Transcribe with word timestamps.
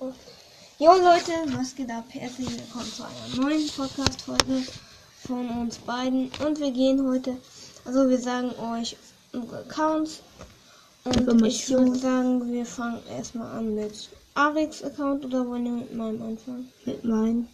Jo 0.00 0.92
Leute, 0.92 1.32
was 1.54 1.74
geht 1.74 1.90
ab? 1.90 2.06
Herzlich 2.08 2.48
willkommen 2.48 2.90
zu 2.90 3.02
einer 3.02 3.36
neuen 3.36 3.68
Podcast-Folge 3.68 4.66
von 5.26 5.46
uns 5.50 5.76
beiden. 5.76 6.30
Und 6.42 6.58
wir 6.58 6.70
gehen 6.70 7.06
heute, 7.06 7.36
also 7.84 8.08
wir 8.08 8.18
sagen 8.18 8.50
euch 8.58 8.96
unsere 9.34 9.58
Accounts. 9.58 10.20
Und 11.04 11.44
ich 11.44 11.68
würde 11.68 11.98
sagen, 11.98 12.50
wir 12.50 12.64
fangen 12.64 13.02
erstmal 13.10 13.58
an 13.58 13.74
mit 13.74 14.08
Arix 14.32 14.82
Account 14.82 15.26
oder 15.26 15.46
wollen 15.46 15.64
wir 15.64 15.72
mit 15.72 15.94
meinem 15.94 16.22
anfangen? 16.22 16.72
Mit 16.86 17.04
meinem. 17.04 17.48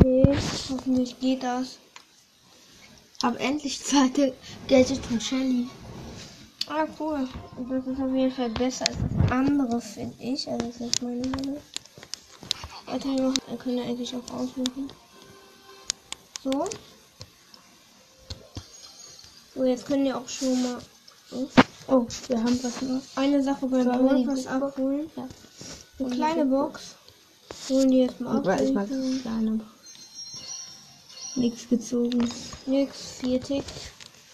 Okay, 0.00 0.36
hoffentlich 0.68 1.20
geht 1.20 1.44
das. 1.44 1.78
Hab 3.22 3.40
endlich 3.40 3.80
zweite 3.80 4.34
Gadget 4.66 4.98
von 5.06 5.20
Shelly. 5.20 5.68
Ah, 6.66 6.86
cool. 6.98 7.28
Das 7.68 7.86
ist 7.86 8.00
auf 8.00 8.14
jeden 8.14 8.32
Fall 8.32 8.50
besser 8.50 8.86
als 8.86 8.96
das 8.96 9.30
andere, 9.30 9.80
finde 9.80 10.14
ich. 10.18 10.48
Also, 10.48 10.66
das 10.66 10.80
ist 10.80 11.02
meine 11.02 11.26
Meinung. 11.28 11.58
Warte, 12.86 13.08
wir 13.08 13.56
können 13.58 13.78
ja 13.78 13.84
eigentlich 13.84 14.14
auch 14.14 14.34
aussuchen. 14.34 14.90
So. 16.42 16.68
So, 19.54 19.64
jetzt 19.64 19.86
können 19.86 20.04
wir 20.04 20.16
auch 20.16 20.28
schon 20.28 20.62
mal. 20.62 20.78
Oh, 21.86 22.06
wir 22.28 22.38
haben 22.38 22.62
was 22.62 22.82
noch. 22.82 23.02
Eine 23.16 23.42
Sache 23.42 23.68
Sollen 23.68 23.86
wir 23.86 24.14
Big 24.14 24.26
Box? 24.26 24.46
abholen. 24.46 25.10
Ja. 25.16 25.28
Eine 25.98 26.10
kleine 26.10 26.44
Box. 26.46 26.96
Holen 27.68 27.90
die 27.90 27.98
jetzt 27.98 28.20
mal 28.20 28.38
ab. 28.38 28.60
Ich 28.60 28.72
mag 28.72 28.88
kleine. 29.22 29.60
Nichts 31.36 31.68
gezogen. 31.68 32.28
Nix, 32.66 33.12
4 33.20 33.40
Tick, 33.40 33.64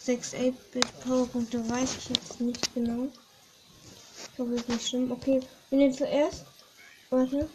6 0.03 0.35
8-Bit 0.35 1.01
Powerpunkte 1.05 1.69
weiß 1.69 1.97
ich 1.99 2.09
jetzt 2.09 2.41
nicht 2.41 2.75
genau. 2.75 3.09
Ich 4.33 4.39
hoffe, 4.39 4.55
es 4.55 4.63
ist 4.63 4.69
nicht 4.69 4.89
schlimm. 4.89 5.13
Okay, 5.13 5.41
wenn 5.69 5.81
ihr 5.81 5.93
zuerst. 5.93 6.47
Warte. 7.11 7.49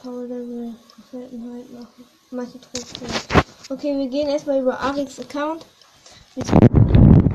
Power 0.00 0.22
Level, 0.22 0.74
Seltenheit 1.10 1.72
machen. 1.72 2.04
Meiste 2.30 2.60
trotzdem. 2.60 3.08
Okay, 3.68 3.98
wir 3.98 4.08
gehen 4.08 4.28
erstmal 4.28 4.60
über 4.60 4.78
Arix 4.78 5.18
Account. 5.18 5.66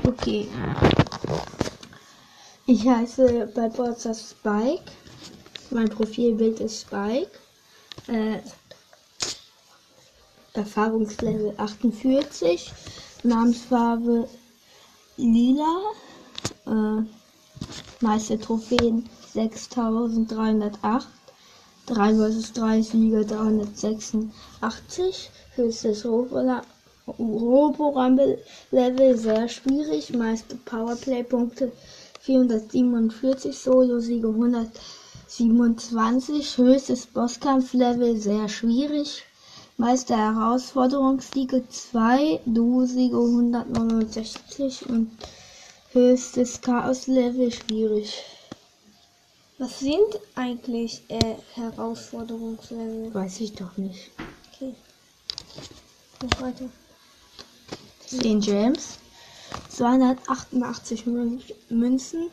Okay. 0.06 0.48
Ich 2.66 2.88
heiße 2.88 3.52
bei 3.54 3.68
Boards 3.68 4.04
Spike. 4.04 4.92
Mein 5.72 5.90
Profilbild 5.90 6.62
ist 6.62 6.81
Spike. 6.81 7.31
Äh, 8.08 8.40
Erfahrungslevel 10.56 11.56
48. 11.58 12.72
Namensfarbe 13.23 14.30
lila. 15.18 15.82
Äh, 16.68 17.02
meiste 18.02 18.40
Trophäen 18.40 19.09
6308. 19.34 21.08
3 21.88 22.14
vs 22.14 22.54
3 22.54 22.81
Sieger 22.84 23.24
386. 23.26 25.31
Höchstes 25.56 26.06
Robola- 26.06 26.62
Robo-Rumble-Level 27.08 29.18
sehr 29.18 29.50
schwierig. 29.50 30.14
Meiste 30.14 30.56
Powerplay-Punkte 30.56 31.72
447. 32.22 33.58
Solo-Siege 33.58 34.28
127. 34.30 36.58
Höchstes 36.58 37.08
Bosskampf-Level 37.08 38.18
sehr 38.18 38.48
schwierig. 38.48 39.24
Meiste 39.78 40.16
Herausforderungssiege 40.16 41.68
2. 41.68 42.42
Duo-Siege 42.46 43.18
169. 43.18 44.88
Und 44.90 45.10
höchstes 45.92 46.62
Chaos-Level 46.62 47.52
schwierig. 47.52 48.22
Was 49.58 49.80
sind 49.80 50.20
eigentlich 50.36 51.02
äh, 51.10 51.36
Herausforderungslevel? 51.56 53.12
Weiß 53.14 53.40
ich 53.42 53.54
doch 53.54 53.76
nicht. 53.78 54.12
Okay. 54.54 54.74
Mach 56.22 56.42
weiter. 56.42 56.66
10 58.08 58.40
Gems, 58.42 58.97
288 59.70 61.06
Mün- 61.08 61.42
Münzen, 61.70 62.30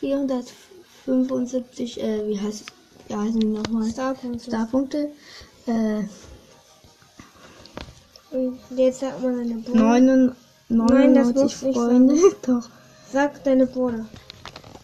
475, 0.00 2.00
äh, 2.02 2.28
wie 2.28 2.38
heißt 2.40 2.64
wie 3.08 3.14
heißen 3.14 3.40
die 3.40 3.46
nochmal? 3.46 3.90
Starpunkte. 3.90 4.50
Starpunkte, 4.50 5.10
äh, 5.66 6.02
Und 8.32 8.58
jetzt 8.76 9.00
sag 9.00 9.20
mal 9.22 9.36
deine 9.36 9.56
Brüder. 9.56 9.78
9, 9.78 10.36
Nein, 10.68 11.14
das 11.14 11.32
99 11.32 11.42
muss 11.42 11.62
nicht 11.62 11.76
Freunde, 11.76 12.16
doch. 12.46 12.68
Sag 13.10 13.44
deine 13.44 13.66
Brüder. 13.66 14.06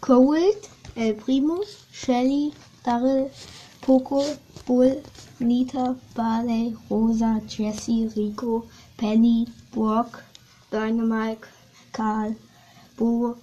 Cold, 0.00 0.68
El 0.94 1.14
Primo, 1.14 1.62
Shelly, 1.90 2.52
Daryl, 2.84 3.30
Poco, 3.80 4.22
Bull, 4.66 5.02
Nita, 5.38 5.96
Barley, 6.14 6.76
Rosa, 6.90 7.40
Jessie, 7.48 8.10
Rico, 8.14 8.68
Penny, 8.96 9.46
Brock, 9.72 10.22
Dynamite, 10.70 11.48
Karl, 11.92 12.36
Bo, 12.96 13.36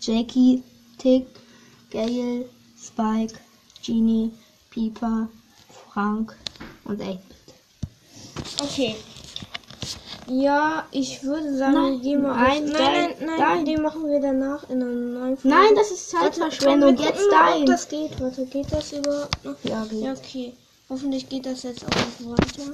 Jackie, 0.00 0.62
Tick, 0.98 1.26
Gail, 1.90 2.46
Spike, 2.78 3.38
Genie, 3.82 4.32
Pieper, 4.70 5.28
Frank 5.92 6.36
und 6.84 7.00
8 7.00 7.18
Okay. 8.62 8.96
Ja, 10.28 10.86
ich 10.90 11.22
würde 11.22 11.56
sagen, 11.56 11.74
Nein, 11.74 11.92
wir 11.92 12.00
gehen 12.00 12.22
mal 12.22 12.34
nein, 12.34 12.64
auf. 12.64 12.70
nein, 12.72 12.92
nein, 12.92 13.14
nein, 13.26 13.38
nein, 13.38 13.64
den 13.64 13.80
machen 13.82 14.04
wir 14.08 14.18
danach 14.20 14.68
in 14.68 14.82
einer 14.82 14.90
neuen 14.92 15.36
Folge. 15.36 15.56
Nein, 15.56 15.72
das 15.76 15.92
ist 15.92 16.10
Zeitverschwendung. 16.10 16.98
wir 16.98 17.04
Jetzt 17.04 17.22
ob 17.24 17.30
dein. 17.30 17.64
das 17.66 17.86
geht. 17.88 18.20
Warte, 18.20 18.44
geht 18.46 18.72
das 18.72 18.90
überhaupt 18.92 19.44
noch? 19.44 19.54
Ja, 19.62 19.84
geht. 19.84 20.00
Ja, 20.02 20.12
okay. 20.12 20.52
Hoffentlich 20.88 21.28
geht 21.28 21.46
das 21.46 21.62
jetzt 21.62 21.84
auch 21.84 21.90
noch 21.90 22.30
weiter. 22.32 22.72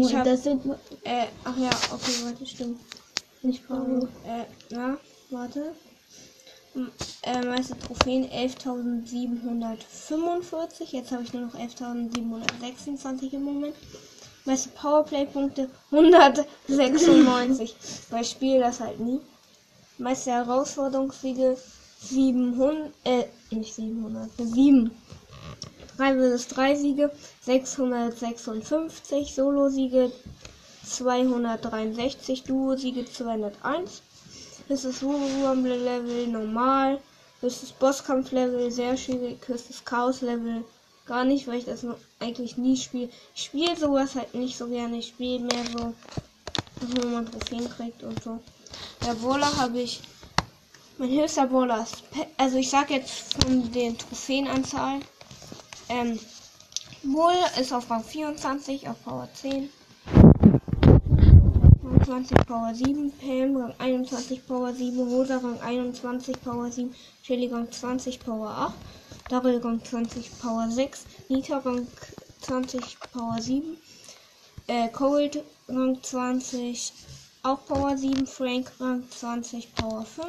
Ich 0.00 0.14
hab- 0.14 0.24
das 0.24 0.44
sind 0.44 0.64
Äh, 1.04 1.26
ach 1.44 1.56
ja, 1.56 1.70
okay, 1.92 2.12
warte, 2.24 2.46
stimmt. 2.46 2.80
nicht 3.42 3.66
Paul. 3.68 4.08
Äh, 4.24 4.44
na, 4.70 4.96
warte. 5.30 5.74
M- 6.74 6.90
Äh, 7.22 7.42
meiste 7.44 7.78
Trophäen 7.78 8.28
11.745. 8.30 10.92
Jetzt 10.92 11.12
habe 11.12 11.22
ich 11.22 11.32
nur 11.32 11.42
noch 11.46 11.54
11.726 11.54 13.32
im 13.34 13.44
Moment. 13.44 13.74
Meiste 14.44 14.68
Powerplay-Punkte 14.70 15.70
196. 15.90 17.74
Weil 18.10 18.22
ich 18.22 18.30
spiele 18.30 18.60
das 18.60 18.80
halt 18.80 18.98
nie. 19.00 19.20
Meiste 19.98 20.32
Herausforderungssiege 20.32 21.56
700, 22.08 22.92
äh, 23.04 23.24
nicht 23.50 23.74
700, 23.74 24.30
7. 24.36 24.90
3 25.96 26.14
vs 26.16 26.48
3 26.48 26.74
Siege 26.74 27.10
656, 27.42 29.34
Solo-Siege 29.34 30.10
263, 30.84 32.42
Duo-Siege 32.42 33.04
201. 33.04 34.02
Höchstes 34.68 35.02
Rumble-Level 35.02 36.26
normal. 36.28 37.00
Höchstes 37.40 37.72
Bosskampf-Level 37.72 38.70
sehr 38.70 38.96
schwierig. 38.96 39.46
Höchstes 39.46 39.84
Chaos-Level 39.84 40.64
gar 41.06 41.24
nicht, 41.24 41.46
weil 41.46 41.58
ich 41.58 41.66
das 41.66 41.86
eigentlich 42.18 42.56
nie 42.56 42.76
spiele. 42.76 43.10
Ich 43.34 43.44
spiele 43.44 43.76
sowas 43.76 44.14
halt 44.14 44.34
nicht 44.34 44.56
so 44.56 44.66
gerne. 44.66 44.98
Ich 44.98 45.08
spiele 45.08 45.44
mehr 45.44 45.64
so, 45.76 45.94
wo 46.80 47.08
man 47.08 47.30
Trophäen 47.30 47.68
kriegt 47.68 48.02
und 48.02 48.22
so. 48.22 48.40
Der 49.04 49.14
Brawler 49.14 49.54
habe 49.56 49.80
ich. 49.80 50.00
Mein 50.96 51.10
höchster 51.10 51.48
Brawler 51.48 51.84
also 52.36 52.56
ich 52.56 52.70
sag 52.70 52.88
jetzt 52.88 53.34
von 53.34 53.72
den 53.72 53.98
Trophäenanzahl. 53.98 55.00
Ähm, 55.88 56.20
Bull 57.02 57.34
ist 57.60 57.72
auf 57.72 57.90
Rang 57.90 58.04
24, 58.04 58.88
auf 58.88 59.02
Power 59.02 59.28
10. 59.34 59.70
20 62.04 62.46
Power 62.46 62.72
7, 62.72 63.10
Pam 63.12 63.56
Rang 63.56 63.74
21 63.78 64.46
Power 64.46 64.72
7, 64.72 65.00
Rosa 65.00 65.38
Rang 65.38 65.60
21 65.60 66.40
Power 66.44 66.70
7, 66.70 66.94
Shelly 67.22 67.48
Rang 67.48 67.70
20 67.72 68.20
Power 68.20 68.50
8, 68.50 68.74
Daryl 69.30 69.58
Rang 69.58 69.82
20 69.82 70.38
Power 70.38 70.70
6, 70.70 71.06
Nita 71.28 71.58
Rang 71.58 71.88
20 72.42 73.00
Power 73.12 73.40
7, 73.40 73.76
äh, 74.68 74.88
Cold 74.90 75.42
Rang 75.68 76.00
20 76.00 76.92
auch 77.42 77.64
Power 77.66 77.96
7, 77.96 78.26
Frank 78.26 78.70
Rang 78.78 79.02
20 79.10 79.74
Power 79.74 80.04
5, 80.04 80.28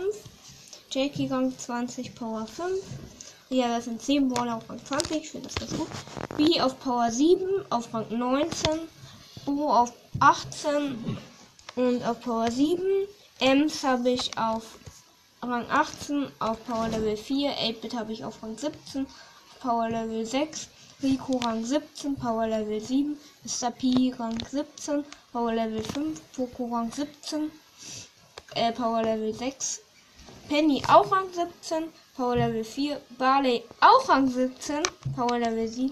Jackie 0.96 1.28
Rang 1.28 1.52
20 1.52 2.16
Power 2.16 2.48
5, 2.48 2.72
ja, 3.50 3.68
das 3.68 3.84
sind 3.84 4.02
10 4.02 4.30
Brawler 4.30 4.56
auf 4.56 4.70
Rang 4.70 4.80
20, 4.82 5.18
ich 5.18 5.30
finde 5.30 5.50
das 5.50 5.56
ganz 5.56 5.78
gut. 5.78 5.90
B 6.38 6.62
auf 6.62 6.80
Power 6.80 7.12
7, 7.12 7.46
auf 7.70 7.94
Rang 7.94 8.06
19, 8.18 8.80
Bo 9.46 9.74
auf 9.74 9.92
18 10.22 11.18
und 11.76 12.02
auf 12.02 12.22
Power 12.22 12.50
7. 12.50 12.82
Ems 13.40 13.84
habe 13.84 14.12
ich 14.12 14.38
auf 14.38 14.64
Rang 15.42 15.70
18, 15.70 16.28
auf 16.40 16.66
Power 16.66 16.88
Level 16.88 17.18
4. 17.18 17.52
8-Bit 17.52 17.94
habe 17.94 18.14
ich 18.14 18.24
auf 18.24 18.42
Rang 18.42 18.58
17, 18.58 19.06
Power 19.60 19.90
Level 19.90 20.26
6. 20.26 20.70
Rico 21.04 21.36
Rang 21.40 21.66
17, 21.66 22.16
Power 22.16 22.48
Level 22.48 22.80
7. 22.80 23.18
Mr. 23.44 23.72
P 23.72 24.14
Rang 24.18 24.38
17, 24.50 25.04
Power 25.34 25.54
Level 25.56 25.84
5. 25.84 26.22
Poco 26.38 26.74
Rang 26.74 26.90
17, 26.90 27.52
äh, 28.56 28.72
Power 28.72 29.04
Level 29.04 29.34
6. 29.34 29.82
Penny 30.48 30.84
auch 30.88 31.12
Rang 31.12 31.26
17, 31.34 31.86
Power 32.16 32.36
Level 32.36 32.64
4. 32.64 33.02
Barley 33.18 33.64
auch 33.82 34.08
Rang 34.08 34.28
17, 34.28 34.84
Power 35.16 35.40
Level 35.40 35.68
7. 35.68 35.92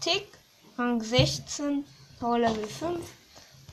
Tick 0.00 0.28
Rang 0.76 1.02
16, 1.02 1.84
Power 2.20 2.38
Level 2.38 2.66
5. 2.66 3.00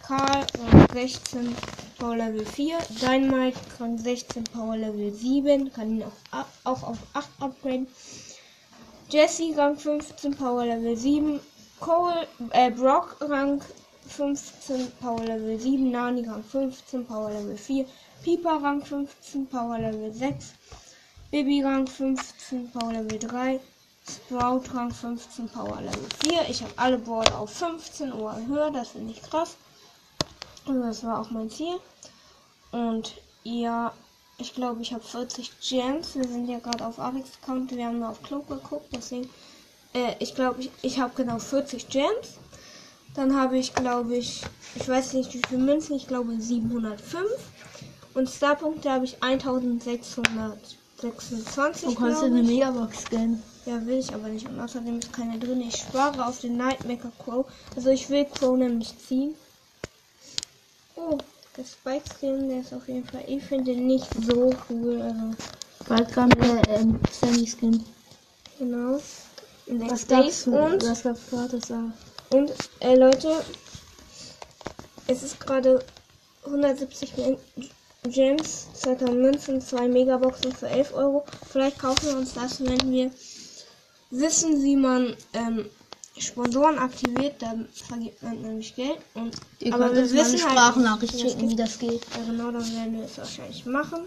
Karl 0.01 0.45
Rang 0.59 0.87
16, 0.93 1.55
Power 1.99 2.15
Level 2.15 2.45
4. 2.45 2.77
Dynamite 3.01 3.59
Rang 3.79 3.97
16, 3.97 4.45
Power 4.45 4.77
Level 4.77 5.13
7. 5.13 5.73
Kann 5.73 5.97
ihn 5.97 6.03
auch, 6.03 6.45
auch 6.63 6.83
auf 6.83 6.97
8 7.13 7.29
upgraden. 7.41 7.87
Jesse 9.09 9.53
Rang 9.57 9.77
15, 9.77 10.35
Power 10.35 10.65
Level 10.65 10.95
7. 10.95 11.41
Cole, 11.81 12.27
äh, 12.51 12.71
Brock 12.71 13.17
Rang 13.19 13.61
15, 14.07 14.91
Power 14.99 15.23
Level 15.23 15.59
7. 15.59 15.91
Nani 15.91 16.27
Rang 16.27 16.43
15, 16.43 17.05
Power 17.05 17.31
Level 17.31 17.57
4. 17.57 17.85
Piper 18.23 18.61
Rang 18.61 18.81
15, 18.81 19.47
Power 19.47 19.79
Level 19.79 20.13
6. 20.13 20.53
Baby 21.31 21.61
Rang 21.63 21.87
15, 21.87 22.71
Power 22.71 22.93
Level 22.93 23.19
3. 23.19 23.59
Sprout 24.07 24.63
Rang 24.73 24.91
15, 24.91 25.49
Power 25.49 25.81
Level 25.81 26.07
4. 26.23 26.49
Ich 26.49 26.61
habe 26.61 26.73
alle 26.75 26.97
Brawler 26.97 27.39
auf 27.39 27.51
15 27.51 28.11
oder 28.13 28.37
höher, 28.47 28.71
das 28.71 28.89
finde 28.89 29.13
ich 29.13 29.21
krass. 29.21 29.55
Und 30.65 30.81
das 30.81 31.03
war 31.03 31.19
auch 31.21 31.31
mein 31.31 31.49
Ziel. 31.49 31.79
Und 32.71 33.15
ja, 33.43 33.93
ich 34.37 34.53
glaube, 34.53 34.81
ich 34.81 34.93
habe 34.93 35.03
40 35.03 35.51
Gems. 35.61 36.15
Wir 36.15 36.27
sind 36.27 36.47
ja 36.47 36.59
gerade 36.59 36.85
auf 36.85 36.99
Alex 36.99 37.29
Account. 37.41 37.75
Wir 37.75 37.87
haben 37.87 37.99
nur 37.99 38.09
auf 38.09 38.21
Club 38.21 38.47
geguckt. 38.47 38.87
Deswegen, 38.91 39.29
äh, 39.93 40.13
ich 40.19 40.35
glaube, 40.35 40.61
ich, 40.61 40.71
ich 40.81 40.99
habe 40.99 41.13
genau 41.15 41.39
40 41.39 41.87
Gems. 41.87 42.37
Dann 43.15 43.35
habe 43.35 43.57
ich, 43.57 43.73
glaube 43.73 44.15
ich, 44.17 44.43
ich 44.75 44.87
weiß 44.87 45.13
nicht 45.13 45.33
wie 45.33 45.41
viele 45.47 45.61
Münzen. 45.61 45.95
Ich 45.95 46.07
glaube 46.07 46.33
705. 46.37 47.23
Und 48.13 48.29
Starpunkte 48.29 48.91
habe 48.91 49.05
ich 49.05 49.23
1626. 49.23 51.89
Du 51.89 51.95
kannst 51.95 52.21
dir 52.21 52.25
eine 52.25 52.43
Megabox 52.43 53.03
scannen. 53.03 53.41
Ja, 53.65 53.83
will 53.85 53.99
ich 53.99 54.13
aber 54.13 54.27
nicht. 54.27 54.47
Und 54.47 54.59
außerdem 54.59 54.99
ist 54.99 55.13
keine 55.13 55.39
drin. 55.39 55.61
Ich 55.61 55.77
spare 55.77 56.25
auf 56.25 56.41
den 56.41 56.57
Nightmaker 56.57 57.11
Crow. 57.23 57.45
Also 57.75 57.89
ich 57.89 58.09
will 58.09 58.25
Crow 58.25 58.57
nämlich 58.57 58.93
ziehen. 58.97 59.33
Oh, 60.95 61.17
der 61.57 61.63
Spike 61.63 62.03
Skin, 62.17 62.49
der 62.49 62.61
ist 62.61 62.73
auf 62.73 62.87
jeden 62.87 63.05
Fall. 63.05 63.23
Ich 63.27 63.43
finde 63.43 63.73
den 63.73 63.87
nicht 63.87 64.07
so 64.25 64.53
cool. 64.69 65.01
Also, 65.01 65.33
Bald 65.87 66.11
kam 66.11 66.29
der 66.29 66.61
ähm, 66.69 66.99
Sandy 67.11 67.47
Skin. 67.47 67.83
genau. 68.59 68.99
In 69.67 69.89
Was 69.89 70.07
gab's? 70.07 70.47
Und, 70.47 70.83
Was 70.83 71.03
gab's 71.03 71.21
gratis 71.29 71.67
da? 71.67 71.91
Und 72.35 72.51
äh, 72.79 72.95
Leute, 72.95 73.43
es 75.07 75.23
ist 75.23 75.39
gerade 75.39 75.83
170 76.45 77.15
Gen- 77.15 77.37
Gems, 78.03 78.67
2000 78.73 79.19
Münzen, 79.19 79.61
2 79.61 79.87
Megaboxen 79.87 80.51
für 80.53 80.67
11 80.67 80.93
Euro. 80.93 81.25
Vielleicht 81.51 81.79
kaufen 81.79 82.07
wir 82.07 82.17
uns 82.17 82.33
das, 82.33 82.63
wenn 82.63 82.91
wir 82.91 83.11
wissen, 84.11 84.63
wie 84.63 84.75
man 84.75 85.15
ähm, 85.33 85.65
Sponsoren 86.17 86.77
aktiviert, 86.77 87.41
dann 87.41 87.67
vergibt 87.73 88.21
man 88.23 88.41
nämlich 88.41 88.75
Geld. 88.75 88.99
Und, 89.15 89.35
Ihr 89.59 89.73
aber 89.73 89.85
wir 89.85 89.91
mal 89.93 89.99
eine 90.01 90.11
wissen 90.11 90.41
halt, 90.41 90.51
Sprachnachricht 90.51 91.13
das 91.15 91.21
schicken, 91.21 91.49
wie 91.49 91.55
das 91.55 91.79
geht. 91.79 92.01
Ja, 92.15 92.23
genau, 92.25 92.51
dann 92.51 92.75
werden 92.75 92.97
wir 92.97 93.05
es 93.05 93.17
wahrscheinlich 93.17 93.65
machen. 93.65 94.01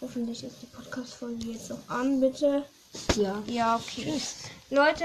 Hoffentlich 0.00 0.42
ist 0.42 0.56
die 0.62 0.66
Podcast-Folge 0.66 1.46
jetzt 1.52 1.70
noch 1.70 1.78
an, 1.88 2.20
bitte. 2.20 2.64
Ja. 3.16 3.42
Ja, 3.46 3.76
okay. 3.76 4.20
Leute, 4.70 5.04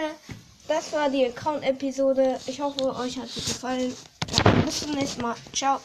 das 0.69 0.93
war 0.93 1.09
die 1.09 1.25
Account-Episode. 1.25 2.39
Ich 2.45 2.61
hoffe, 2.61 2.95
euch 2.95 3.17
hat 3.17 3.27
sie 3.27 3.41
gefallen. 3.41 3.93
Bis 4.65 4.79
zum 4.81 4.91
nächsten 4.91 5.21
Mal. 5.21 5.35
Ciao. 5.51 5.79